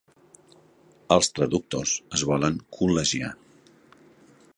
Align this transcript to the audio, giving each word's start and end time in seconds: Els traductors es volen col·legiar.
Els 1.15 1.29
traductors 1.39 1.93
es 2.19 2.23
volen 2.31 2.57
col·legiar. 2.79 3.31